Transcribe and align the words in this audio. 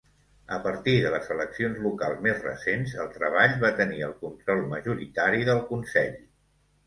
A 0.55 0.57
partir 0.61 0.93
de 1.01 1.09
les 1.15 1.27
eleccions 1.33 1.81
locals 1.83 2.23
més 2.27 2.39
recents, 2.45 2.95
el 3.03 3.11
treball 3.19 3.53
va 3.65 3.71
tenir 3.81 4.01
el 4.07 4.17
control 4.23 4.63
majoritari 4.75 5.47
del 5.51 5.63
Consell. 5.69 6.19